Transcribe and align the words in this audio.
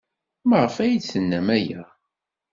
Maɣef 0.49 0.75
ay 0.83 0.95
d-tennam 0.97 1.47
aya? 1.57 1.81